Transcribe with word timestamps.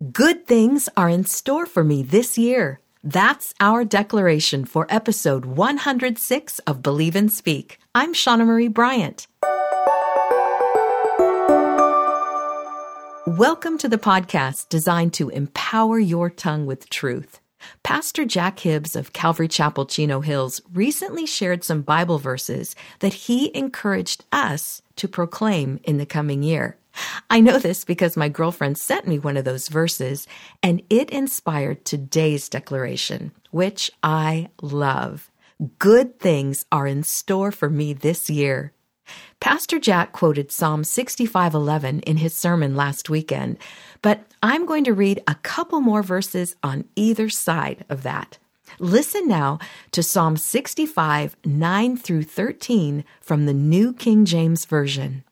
Good 0.00 0.46
things 0.46 0.88
are 0.96 1.10
in 1.10 1.26
store 1.26 1.66
for 1.66 1.84
me 1.84 2.02
this 2.02 2.38
year. 2.38 2.80
That's 3.04 3.52
our 3.60 3.84
declaration 3.84 4.64
for 4.64 4.86
episode 4.88 5.44
106 5.44 6.58
of 6.60 6.82
Believe 6.82 7.14
and 7.14 7.30
Speak. 7.30 7.78
I'm 7.94 8.14
Shauna 8.14 8.46
Marie 8.46 8.68
Bryant. 8.68 9.26
Welcome 13.26 13.76
to 13.76 13.90
the 13.90 13.98
podcast 13.98 14.70
designed 14.70 15.12
to 15.14 15.28
empower 15.28 15.98
your 15.98 16.30
tongue 16.30 16.64
with 16.64 16.88
truth. 16.88 17.38
Pastor 17.82 18.24
Jack 18.24 18.60
Hibbs 18.60 18.96
of 18.96 19.12
Calvary 19.12 19.48
Chapel 19.48 19.84
Chino 19.84 20.22
Hills 20.22 20.62
recently 20.72 21.26
shared 21.26 21.62
some 21.62 21.82
Bible 21.82 22.18
verses 22.18 22.74
that 23.00 23.12
he 23.12 23.54
encouraged 23.54 24.24
us 24.32 24.80
to 24.96 25.06
proclaim 25.06 25.78
in 25.84 25.98
the 25.98 26.06
coming 26.06 26.42
year. 26.42 26.78
I 27.30 27.40
know 27.40 27.58
this 27.58 27.84
because 27.84 28.16
my 28.16 28.28
girlfriend 28.28 28.78
sent 28.78 29.06
me 29.06 29.18
one 29.18 29.36
of 29.36 29.44
those 29.44 29.68
verses, 29.68 30.26
and 30.62 30.82
it 30.90 31.10
inspired 31.10 31.84
today's 31.84 32.48
declaration, 32.48 33.32
which 33.50 33.90
I 34.02 34.48
love. 34.62 35.30
Good 35.78 36.18
things 36.18 36.64
are 36.72 36.86
in 36.86 37.02
store 37.02 37.52
for 37.52 37.68
me 37.68 37.92
this 37.92 38.30
year. 38.30 38.72
Pastor 39.40 39.78
Jack 39.78 40.12
quoted 40.12 40.52
Psalm 40.52 40.84
65:11 40.84 42.00
in 42.00 42.18
his 42.18 42.34
sermon 42.34 42.76
last 42.76 43.10
weekend, 43.10 43.58
but 44.02 44.24
I'm 44.42 44.66
going 44.66 44.84
to 44.84 44.94
read 44.94 45.22
a 45.26 45.34
couple 45.34 45.80
more 45.80 46.02
verses 46.02 46.54
on 46.62 46.84
either 46.96 47.28
side 47.28 47.84
of 47.88 48.02
that. 48.02 48.38
Listen 48.78 49.26
now 49.26 49.58
to 49.92 50.02
Psalm 50.02 50.36
65, 50.36 51.36
9 51.44 51.96
through 51.96 52.22
13 52.22 53.04
from 53.20 53.46
the 53.46 53.52
New 53.54 53.92
King 53.92 54.24
James 54.24 54.64
Version. 54.64 55.24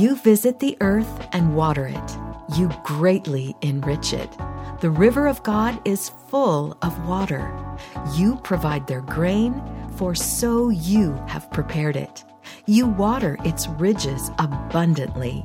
You 0.00 0.16
visit 0.16 0.60
the 0.60 0.78
earth 0.80 1.28
and 1.32 1.54
water 1.54 1.86
it. 1.86 2.16
You 2.56 2.70
greatly 2.84 3.54
enrich 3.60 4.14
it. 4.14 4.34
The 4.80 4.88
river 4.88 5.26
of 5.26 5.42
God 5.42 5.78
is 5.86 6.12
full 6.30 6.74
of 6.80 7.06
water. 7.06 7.52
You 8.14 8.36
provide 8.36 8.86
their 8.86 9.02
grain, 9.02 9.62
for 9.96 10.14
so 10.14 10.70
you 10.70 11.12
have 11.28 11.50
prepared 11.50 11.96
it. 11.96 12.24
You 12.64 12.86
water 12.86 13.36
its 13.44 13.68
ridges 13.68 14.30
abundantly. 14.38 15.44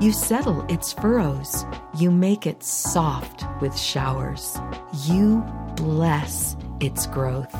You 0.00 0.10
settle 0.10 0.66
its 0.68 0.92
furrows. 0.92 1.64
You 1.96 2.10
make 2.10 2.44
it 2.44 2.64
soft 2.64 3.44
with 3.60 3.78
showers. 3.78 4.58
You 5.04 5.44
bless 5.76 6.56
its 6.80 7.06
growth. 7.06 7.54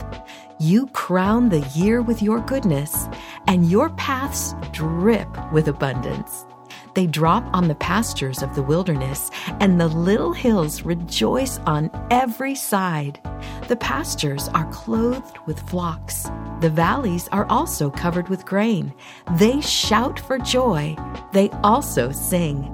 You 0.62 0.86
crown 0.92 1.48
the 1.48 1.68
year 1.74 2.02
with 2.02 2.22
your 2.22 2.38
goodness, 2.38 3.08
and 3.48 3.68
your 3.68 3.90
paths 3.90 4.54
drip 4.70 5.26
with 5.52 5.66
abundance. 5.66 6.46
They 6.94 7.08
drop 7.08 7.42
on 7.52 7.66
the 7.66 7.74
pastures 7.74 8.44
of 8.44 8.54
the 8.54 8.62
wilderness, 8.62 9.28
and 9.58 9.80
the 9.80 9.88
little 9.88 10.32
hills 10.32 10.82
rejoice 10.82 11.58
on 11.66 11.90
every 12.12 12.54
side. 12.54 13.18
The 13.66 13.74
pastures 13.74 14.46
are 14.54 14.70
clothed 14.70 15.36
with 15.46 15.68
flocks. 15.68 16.30
The 16.60 16.70
valleys 16.70 17.26
are 17.32 17.46
also 17.46 17.90
covered 17.90 18.28
with 18.28 18.46
grain. 18.46 18.94
They 19.38 19.60
shout 19.62 20.20
for 20.20 20.38
joy. 20.38 20.94
They 21.32 21.50
also 21.64 22.12
sing. 22.12 22.72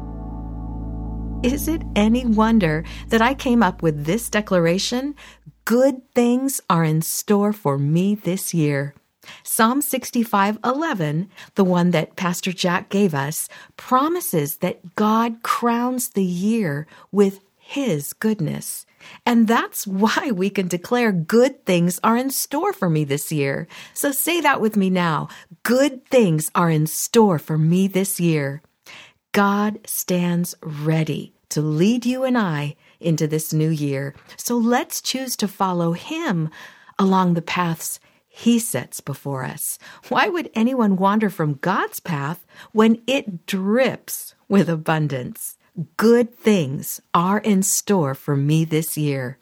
Is 1.42 1.68
it 1.68 1.80
any 1.96 2.26
wonder 2.26 2.84
that 3.06 3.22
I 3.22 3.32
came 3.32 3.62
up 3.62 3.80
with 3.80 4.04
this 4.04 4.28
declaration? 4.28 5.14
Good 5.68 6.00
things 6.14 6.62
are 6.70 6.82
in 6.82 7.02
store 7.02 7.52
for 7.52 7.76
me 7.76 8.14
this 8.14 8.54
year. 8.54 8.94
Psalm 9.42 9.82
65:11, 9.82 11.28
the 11.56 11.64
one 11.78 11.90
that 11.90 12.16
Pastor 12.16 12.54
Jack 12.54 12.88
gave 12.88 13.14
us, 13.14 13.50
promises 13.76 14.56
that 14.64 14.94
God 14.94 15.42
crowns 15.42 16.08
the 16.08 16.24
year 16.24 16.86
with 17.12 17.40
his 17.58 18.14
goodness. 18.14 18.86
And 19.26 19.46
that's 19.46 19.86
why 20.02 20.30
we 20.32 20.48
can 20.48 20.68
declare 20.68 21.12
good 21.12 21.66
things 21.66 22.00
are 22.02 22.16
in 22.16 22.30
store 22.30 22.72
for 22.72 22.88
me 22.88 23.04
this 23.04 23.30
year. 23.30 23.68
So 23.92 24.10
say 24.10 24.40
that 24.40 24.62
with 24.62 24.74
me 24.74 24.88
now. 24.88 25.28
Good 25.64 26.06
things 26.06 26.50
are 26.54 26.70
in 26.70 26.86
store 26.86 27.38
for 27.38 27.58
me 27.58 27.88
this 27.88 28.18
year. 28.18 28.62
God 29.32 29.80
stands 29.84 30.54
ready 30.62 31.34
to 31.50 31.60
lead 31.60 32.06
you 32.06 32.24
and 32.24 32.38
I 32.38 32.74
into 33.00 33.26
this 33.26 33.52
new 33.52 33.70
year. 33.70 34.14
So 34.36 34.56
let's 34.56 35.00
choose 35.00 35.36
to 35.36 35.48
follow 35.48 35.92
Him 35.92 36.50
along 36.98 37.34
the 37.34 37.42
paths 37.42 38.00
He 38.28 38.58
sets 38.58 39.00
before 39.00 39.44
us. 39.44 39.78
Why 40.08 40.28
would 40.28 40.50
anyone 40.54 40.96
wander 40.96 41.30
from 41.30 41.54
God's 41.54 42.00
path 42.00 42.46
when 42.72 43.02
it 43.06 43.46
drips 43.46 44.34
with 44.48 44.68
abundance? 44.68 45.56
Good 45.96 46.34
things 46.34 47.00
are 47.14 47.38
in 47.38 47.62
store 47.62 48.14
for 48.14 48.36
me 48.36 48.64
this 48.64 48.98
year. 48.98 49.38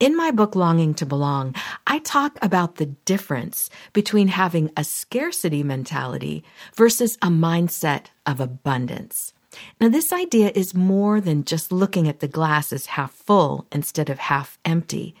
In 0.00 0.16
my 0.16 0.32
book, 0.32 0.56
Longing 0.56 0.94
to 0.94 1.06
Belong, 1.06 1.54
I 1.86 2.00
talk 2.00 2.36
about 2.42 2.76
the 2.76 2.86
difference 2.86 3.70
between 3.92 4.26
having 4.26 4.72
a 4.76 4.82
scarcity 4.82 5.62
mentality 5.62 6.42
versus 6.74 7.16
a 7.22 7.28
mindset 7.28 8.06
of 8.26 8.40
abundance. 8.40 9.32
Now, 9.80 9.88
this 9.88 10.12
idea 10.12 10.52
is 10.54 10.74
more 10.74 11.20
than 11.20 11.44
just 11.44 11.72
looking 11.72 12.08
at 12.08 12.20
the 12.20 12.28
glass 12.28 12.72
as 12.72 12.86
half 12.86 13.12
full 13.12 13.66
instead 13.72 14.10
of 14.10 14.18
half 14.18 14.58
empty. 14.64 15.14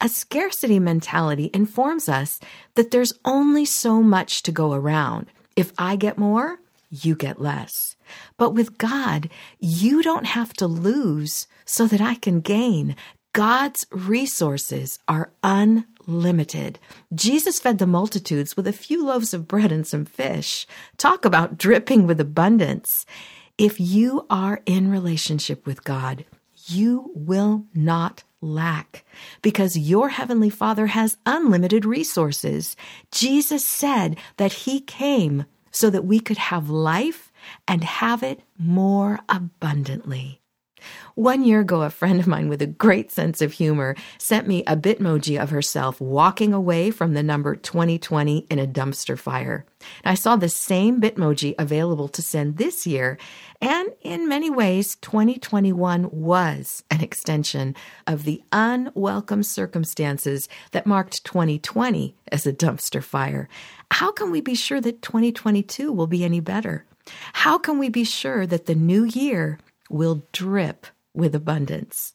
A 0.00 0.08
scarcity 0.08 0.78
mentality 0.78 1.50
informs 1.52 2.08
us 2.08 2.40
that 2.74 2.90
there's 2.90 3.12
only 3.24 3.64
so 3.64 4.02
much 4.02 4.42
to 4.44 4.52
go 4.52 4.72
around. 4.72 5.26
If 5.56 5.72
I 5.76 5.96
get 5.96 6.18
more, 6.18 6.60
you 6.90 7.14
get 7.14 7.40
less. 7.40 7.96
But 8.36 8.54
with 8.54 8.78
God, 8.78 9.28
you 9.58 10.02
don't 10.02 10.26
have 10.26 10.52
to 10.54 10.66
lose 10.66 11.46
so 11.64 11.86
that 11.86 12.00
I 12.00 12.14
can 12.14 12.40
gain. 12.40 12.96
God's 13.32 13.86
resources 13.90 14.98
are 15.06 15.30
unlimited. 15.42 16.78
Jesus 17.14 17.60
fed 17.60 17.78
the 17.78 17.86
multitudes 17.86 18.56
with 18.56 18.66
a 18.66 18.72
few 18.72 19.04
loaves 19.04 19.34
of 19.34 19.46
bread 19.46 19.70
and 19.70 19.86
some 19.86 20.04
fish. 20.04 20.66
Talk 20.96 21.24
about 21.24 21.58
dripping 21.58 22.06
with 22.06 22.20
abundance. 22.20 23.04
If 23.58 23.80
you 23.80 24.24
are 24.30 24.62
in 24.66 24.88
relationship 24.88 25.66
with 25.66 25.82
God, 25.82 26.24
you 26.68 27.10
will 27.12 27.64
not 27.74 28.22
lack 28.40 29.04
because 29.42 29.76
your 29.76 30.10
heavenly 30.10 30.48
Father 30.48 30.86
has 30.86 31.16
unlimited 31.26 31.84
resources. 31.84 32.76
Jesus 33.10 33.66
said 33.66 34.16
that 34.36 34.52
he 34.52 34.78
came 34.80 35.44
so 35.72 35.90
that 35.90 36.04
we 36.04 36.20
could 36.20 36.38
have 36.38 36.70
life 36.70 37.32
and 37.66 37.82
have 37.82 38.22
it 38.22 38.38
more 38.56 39.18
abundantly. 39.28 40.40
One 41.14 41.44
year 41.44 41.60
ago, 41.60 41.82
a 41.82 41.90
friend 41.90 42.20
of 42.20 42.26
mine 42.26 42.48
with 42.48 42.62
a 42.62 42.66
great 42.66 43.10
sense 43.10 43.40
of 43.40 43.52
humor 43.52 43.96
sent 44.18 44.46
me 44.46 44.62
a 44.66 44.76
bitmoji 44.76 45.40
of 45.40 45.50
herself 45.50 46.00
walking 46.00 46.52
away 46.52 46.90
from 46.90 47.14
the 47.14 47.22
number 47.22 47.56
2020 47.56 48.46
in 48.50 48.58
a 48.58 48.66
dumpster 48.66 49.18
fire. 49.18 49.64
I 50.04 50.14
saw 50.14 50.36
the 50.36 50.48
same 50.48 51.00
bitmoji 51.00 51.54
available 51.58 52.08
to 52.08 52.22
send 52.22 52.56
this 52.56 52.86
year, 52.86 53.18
and 53.60 53.88
in 54.02 54.28
many 54.28 54.50
ways, 54.50 54.96
2021 54.96 56.10
was 56.12 56.82
an 56.90 57.00
extension 57.00 57.74
of 58.06 58.24
the 58.24 58.42
unwelcome 58.52 59.42
circumstances 59.42 60.48
that 60.72 60.86
marked 60.86 61.24
2020 61.24 62.16
as 62.30 62.46
a 62.46 62.52
dumpster 62.52 63.02
fire. 63.02 63.48
How 63.90 64.12
can 64.12 64.30
we 64.30 64.40
be 64.40 64.54
sure 64.54 64.80
that 64.80 65.02
2022 65.02 65.92
will 65.92 66.06
be 66.06 66.24
any 66.24 66.40
better? 66.40 66.84
How 67.32 67.58
can 67.58 67.78
we 67.78 67.88
be 67.88 68.04
sure 68.04 68.46
that 68.46 68.66
the 68.66 68.74
new 68.74 69.04
year 69.04 69.58
will 69.88 70.26
drip 70.32 70.86
with 71.14 71.34
abundance. 71.34 72.14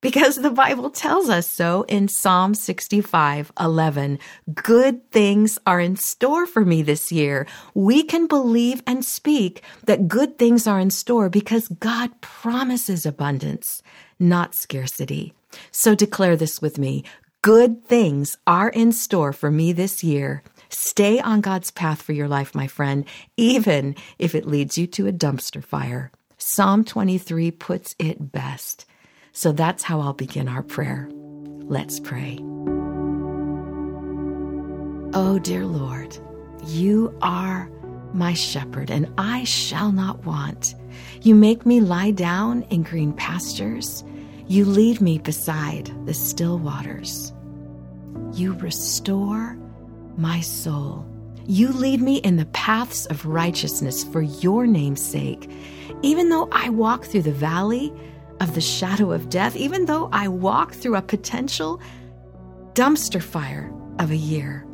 Because 0.00 0.36
the 0.36 0.50
Bible 0.50 0.88
tells 0.88 1.28
us 1.28 1.46
so 1.46 1.84
in 1.86 2.08
Psalm 2.08 2.54
65 2.54 3.52
11. 3.60 4.18
Good 4.54 5.10
things 5.10 5.58
are 5.66 5.78
in 5.78 5.96
store 5.96 6.46
for 6.46 6.64
me 6.64 6.80
this 6.80 7.12
year. 7.12 7.46
We 7.74 8.02
can 8.02 8.26
believe 8.26 8.82
and 8.86 9.04
speak 9.04 9.62
that 9.84 10.08
good 10.08 10.38
things 10.38 10.66
are 10.66 10.80
in 10.80 10.88
store 10.88 11.28
because 11.28 11.68
God 11.68 12.18
promises 12.22 13.04
abundance, 13.04 13.82
not 14.18 14.54
scarcity. 14.54 15.34
So 15.70 15.94
declare 15.94 16.36
this 16.36 16.62
with 16.62 16.78
me. 16.78 17.04
Good 17.42 17.84
things 17.84 18.38
are 18.46 18.70
in 18.70 18.92
store 18.92 19.34
for 19.34 19.50
me 19.50 19.72
this 19.72 20.02
year. 20.02 20.42
Stay 20.70 21.20
on 21.20 21.42
God's 21.42 21.70
path 21.70 22.00
for 22.00 22.12
your 22.12 22.28
life, 22.28 22.54
my 22.54 22.68
friend, 22.68 23.04
even 23.36 23.96
if 24.18 24.34
it 24.34 24.46
leads 24.46 24.78
you 24.78 24.86
to 24.86 25.08
a 25.08 25.12
dumpster 25.12 25.62
fire. 25.62 26.10
Psalm 26.42 26.86
23 26.86 27.50
puts 27.50 27.94
it 27.98 28.32
best. 28.32 28.86
So 29.32 29.52
that's 29.52 29.82
how 29.82 30.00
I'll 30.00 30.14
begin 30.14 30.48
our 30.48 30.62
prayer. 30.62 31.06
Let's 31.12 32.00
pray. 32.00 32.38
Oh, 35.12 35.38
dear 35.38 35.66
Lord, 35.66 36.16
you 36.64 37.14
are 37.20 37.70
my 38.14 38.32
shepherd, 38.32 38.90
and 38.90 39.12
I 39.18 39.44
shall 39.44 39.92
not 39.92 40.24
want. 40.24 40.74
You 41.20 41.34
make 41.34 41.66
me 41.66 41.78
lie 41.78 42.12
down 42.12 42.62
in 42.70 42.84
green 42.84 43.12
pastures. 43.12 44.02
You 44.46 44.64
lead 44.64 45.02
me 45.02 45.18
beside 45.18 45.92
the 46.06 46.14
still 46.14 46.58
waters. 46.58 47.34
You 48.32 48.54
restore 48.54 49.58
my 50.16 50.40
soul. 50.40 51.06
You 51.46 51.68
lead 51.68 52.00
me 52.00 52.16
in 52.16 52.36
the 52.36 52.46
paths 52.46 53.04
of 53.06 53.26
righteousness 53.26 54.04
for 54.04 54.22
your 54.22 54.66
name's 54.66 55.02
sake. 55.02 55.50
Even 56.02 56.28
though 56.28 56.48
I 56.50 56.70
walk 56.70 57.04
through 57.04 57.22
the 57.22 57.32
valley 57.32 57.92
of 58.40 58.54
the 58.54 58.60
shadow 58.60 59.12
of 59.12 59.28
death, 59.28 59.54
even 59.56 59.84
though 59.84 60.08
I 60.12 60.28
walk 60.28 60.72
through 60.72 60.96
a 60.96 61.02
potential 61.02 61.80
dumpster 62.72 63.22
fire 63.22 63.72
of 63.98 64.10
a 64.10 64.16
year, 64.16 64.66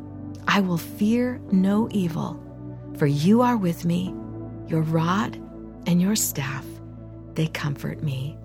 I 0.47 0.61
will 0.61 0.77
fear 0.77 1.41
no 1.51 1.89
evil, 1.91 2.41
for 2.97 3.07
you 3.07 3.41
are 3.41 3.57
with 3.57 3.83
me, 3.83 4.13
your 4.67 4.81
rod 4.81 5.35
and 5.85 6.01
your 6.01 6.15
staff, 6.15 6.65
they 7.33 7.47
comfort 7.47 8.01
me. 8.01 8.37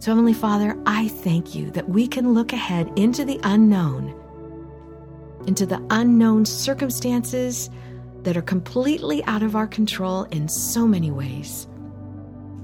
So, 0.00 0.10
Heavenly 0.10 0.34
Father, 0.34 0.76
I 0.86 1.08
thank 1.08 1.54
you 1.54 1.70
that 1.72 1.88
we 1.88 2.06
can 2.06 2.34
look 2.34 2.52
ahead 2.52 2.92
into 2.96 3.24
the 3.24 3.40
unknown, 3.42 4.14
into 5.46 5.66
the 5.66 5.84
unknown 5.90 6.44
circumstances 6.44 7.70
that 8.22 8.36
are 8.36 8.42
completely 8.42 9.24
out 9.24 9.42
of 9.42 9.56
our 9.56 9.66
control 9.66 10.24
in 10.24 10.48
so 10.48 10.86
many 10.86 11.10
ways 11.10 11.66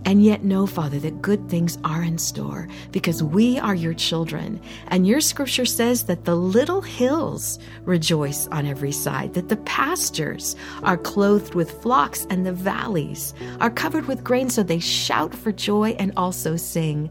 and 0.05 0.23
yet 0.23 0.45
know, 0.45 0.67
Father, 0.67 0.99
that 1.01 1.23
good 1.23 1.49
things 1.49 1.79
are 1.85 2.03
in 2.03 2.19
store 2.19 2.69
because 2.93 3.23
we 3.23 3.59
are 3.59 3.75
your 3.75 3.95
children. 3.95 4.61
And 4.89 5.07
your 5.07 5.21
scripture 5.21 5.65
says 5.65 6.05
that 6.05 6.25
the 6.25 6.35
little 6.35 6.83
hills 6.83 7.59
rejoice 7.85 8.47
on 8.49 8.67
every 8.67 8.93
side, 8.93 9.35
that 9.35 9.49
the 9.49 9.57
pastures 9.59 10.57
are 10.83 10.99
clothed 10.99 11.55
with 11.55 11.83
flocks, 11.83 12.27
and 12.29 12.45
the 12.45 12.53
valleys 12.53 13.35
are 13.61 13.71
covered 13.71 14.07
with 14.07 14.25
grain, 14.25 14.51
so 14.51 14.63
they 14.63 14.79
shout 14.79 15.35
for 15.35 15.53
joy 15.53 15.91
and 15.99 16.13
also 16.17 16.57
sing. 16.57 17.11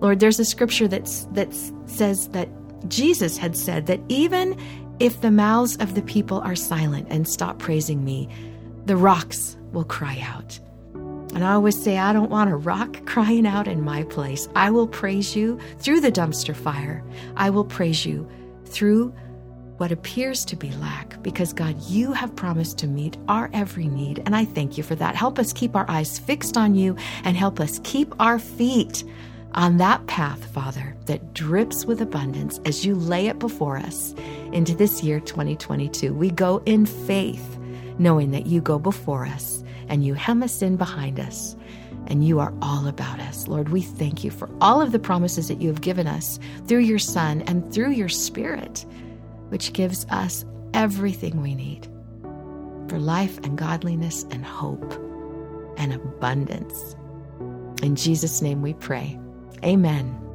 Lord, 0.00 0.18
there's 0.18 0.40
a 0.40 0.44
scripture 0.44 0.88
that's, 0.88 1.26
that 1.32 1.54
says 1.86 2.28
that 2.28 2.48
Jesus 2.88 3.36
had 3.36 3.56
said 3.56 3.86
that 3.86 4.00
even 4.08 4.58
if 4.98 5.20
the 5.20 5.30
mouths 5.30 5.76
of 5.76 5.94
the 5.94 6.02
people 6.02 6.40
are 6.40 6.56
silent 6.56 7.06
and 7.10 7.28
stop 7.28 7.58
praising 7.58 8.04
me, 8.04 8.28
the 8.86 8.96
rocks 8.96 9.56
will 9.72 9.84
cry 9.84 10.18
out. 10.22 10.58
And 11.34 11.44
I 11.44 11.52
always 11.52 11.80
say, 11.80 11.98
I 11.98 12.12
don't 12.12 12.30
want 12.30 12.50
a 12.50 12.56
rock 12.56 13.04
crying 13.06 13.46
out 13.46 13.68
in 13.68 13.82
my 13.82 14.04
place. 14.04 14.48
I 14.54 14.70
will 14.70 14.88
praise 14.88 15.36
you 15.36 15.58
through 15.78 16.00
the 16.00 16.12
dumpster 16.12 16.54
fire. 16.54 17.04
I 17.36 17.50
will 17.50 17.64
praise 17.64 18.04
you 18.04 18.28
through 18.66 19.14
what 19.78 19.90
appears 19.90 20.44
to 20.44 20.56
be 20.56 20.70
lack 20.72 21.22
because 21.22 21.54
God, 21.54 21.80
you 21.84 22.12
have 22.12 22.36
promised 22.36 22.76
to 22.78 22.86
meet 22.86 23.16
our 23.28 23.48
every 23.54 23.88
need. 23.88 24.22
And 24.26 24.36
I 24.36 24.44
thank 24.44 24.76
you 24.76 24.84
for 24.84 24.94
that. 24.96 25.16
Help 25.16 25.38
us 25.38 25.54
keep 25.54 25.74
our 25.74 25.88
eyes 25.88 26.18
fixed 26.18 26.58
on 26.58 26.74
you 26.74 26.96
and 27.24 27.34
help 27.34 27.60
us 27.60 27.80
keep 27.82 28.14
our 28.20 28.38
feet 28.38 29.04
on 29.54 29.78
that 29.78 30.06
path, 30.06 30.44
Father, 30.52 30.94
that 31.06 31.34
drips 31.34 31.84
with 31.84 32.00
abundance 32.00 32.60
as 32.66 32.84
you 32.84 32.94
lay 32.94 33.26
it 33.26 33.38
before 33.38 33.78
us 33.78 34.14
into 34.52 34.74
this 34.74 35.02
year 35.02 35.18
2022. 35.18 36.12
We 36.12 36.30
go 36.30 36.62
in 36.66 36.86
faith, 36.86 37.58
knowing 38.00 38.30
that 38.30 38.46
you 38.46 38.60
go 38.60 38.78
before 38.78 39.26
us 39.26 39.62
and 39.88 40.04
you 40.04 40.14
hem 40.14 40.42
us 40.42 40.62
in 40.62 40.76
behind 40.76 41.20
us, 41.20 41.54
and 42.06 42.26
you 42.26 42.40
are 42.40 42.54
all 42.62 42.86
about 42.86 43.20
us. 43.20 43.46
Lord, 43.46 43.68
we 43.68 43.82
thank 43.82 44.24
you 44.24 44.30
for 44.30 44.48
all 44.60 44.80
of 44.80 44.92
the 44.92 44.98
promises 44.98 45.48
that 45.48 45.60
you 45.60 45.68
have 45.68 45.80
given 45.80 46.06
us 46.06 46.38
through 46.66 46.78
your 46.80 46.98
Son 46.98 47.42
and 47.42 47.72
through 47.72 47.90
your 47.90 48.08
Spirit, 48.08 48.86
which 49.50 49.72
gives 49.72 50.06
us 50.10 50.44
everything 50.74 51.42
we 51.42 51.54
need 51.54 51.88
for 52.88 52.98
life 52.98 53.38
and 53.44 53.58
godliness 53.58 54.24
and 54.30 54.44
hope 54.44 54.92
and 55.76 55.92
abundance. 55.92 56.96
In 57.82 57.96
Jesus' 57.96 58.42
name 58.42 58.62
we 58.62 58.74
pray. 58.74 59.18
Amen. 59.64 60.29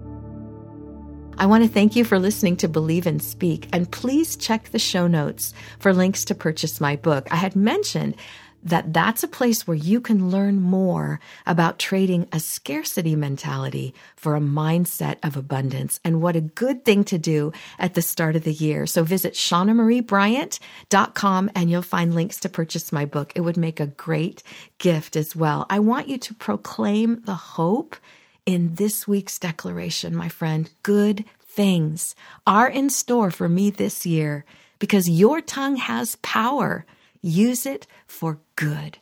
I 1.37 1.47
want 1.47 1.65
to 1.65 1.69
thank 1.69 1.97
you 1.97 2.05
for 2.05 2.17
listening 2.17 2.55
to 2.57 2.69
Believe 2.69 3.05
and 3.05 3.21
Speak, 3.21 3.67
and 3.73 3.91
please 3.91 4.37
check 4.37 4.69
the 4.69 4.79
show 4.79 5.05
notes 5.05 5.53
for 5.79 5.93
links 5.93 6.23
to 6.25 6.35
purchase 6.35 6.79
my 6.79 6.95
book. 6.95 7.27
I 7.29 7.35
had 7.35 7.57
mentioned 7.57 8.15
that 8.63 8.93
that's 8.93 9.21
a 9.21 9.27
place 9.27 9.67
where 9.67 9.75
you 9.75 9.99
can 9.99 10.31
learn 10.31 10.61
more 10.61 11.19
about 11.45 11.77
trading 11.77 12.29
a 12.31 12.39
scarcity 12.39 13.17
mentality 13.17 13.93
for 14.15 14.35
a 14.35 14.41
mindset 14.41 15.17
of 15.23 15.35
abundance 15.35 15.99
and 16.05 16.21
what 16.21 16.37
a 16.37 16.41
good 16.41 16.85
thing 16.85 17.03
to 17.03 17.17
do 17.17 17.51
at 17.79 17.95
the 17.95 18.01
start 18.01 18.37
of 18.37 18.43
the 18.43 18.53
year. 18.53 18.87
So 18.87 19.03
visit 19.03 19.33
shaunamariebryant.com 19.33 21.51
and 21.53 21.69
you'll 21.69 21.81
find 21.81 22.15
links 22.15 22.39
to 22.39 22.49
purchase 22.49 22.93
my 22.93 23.03
book. 23.05 23.33
It 23.35 23.41
would 23.41 23.57
make 23.57 23.81
a 23.81 23.87
great 23.87 24.41
gift 24.79 25.15
as 25.15 25.35
well. 25.35 25.67
I 25.69 25.77
want 25.79 26.07
you 26.07 26.17
to 26.17 26.33
proclaim 26.33 27.21
the 27.25 27.35
hope 27.35 27.95
in 28.45 28.75
this 28.75 29.07
week's 29.07 29.39
declaration, 29.39 30.15
my 30.15 30.29
friend. 30.29 30.69
Good 30.83 31.25
things 31.47 32.15
are 32.45 32.67
in 32.67 32.89
store 32.89 33.31
for 33.31 33.47
me 33.47 33.69
this 33.69 34.05
year 34.05 34.45
because 34.79 35.09
your 35.09 35.41
tongue 35.41 35.77
has 35.77 36.17
power 36.17 36.85
Use 37.25 37.65
it 37.65 37.87
for 38.05 38.37
good. 38.55 38.99